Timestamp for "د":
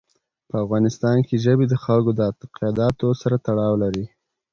1.69-1.75